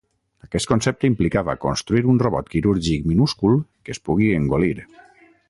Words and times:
Aquest 0.45 0.69
concepte 0.69 1.09
implicava 1.09 1.55
construir 1.65 2.03
un 2.13 2.21
robot 2.23 2.49
quirúrgic 2.55 3.07
minúscul 3.13 3.61
que 3.67 3.95
es 3.97 4.03
pugui 4.09 4.33
engolir. 4.41 4.75